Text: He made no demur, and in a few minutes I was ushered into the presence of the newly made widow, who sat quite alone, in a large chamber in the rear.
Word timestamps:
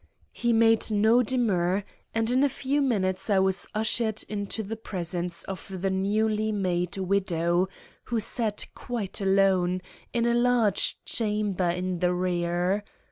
He 0.31 0.51
made 0.51 0.89
no 0.89 1.21
demur, 1.21 1.83
and 2.11 2.27
in 2.31 2.43
a 2.43 2.49
few 2.49 2.81
minutes 2.81 3.29
I 3.29 3.37
was 3.37 3.67
ushered 3.75 4.23
into 4.27 4.63
the 4.63 4.75
presence 4.75 5.43
of 5.43 5.69
the 5.83 5.91
newly 5.91 6.51
made 6.51 6.97
widow, 6.97 7.67
who 8.05 8.19
sat 8.19 8.65
quite 8.73 9.21
alone, 9.21 9.79
in 10.11 10.25
a 10.25 10.33
large 10.33 10.97
chamber 11.05 11.69
in 11.69 11.99
the 11.99 12.15
rear. 12.15 12.83